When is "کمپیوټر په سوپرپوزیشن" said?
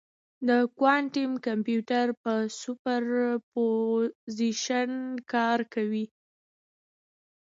1.47-4.91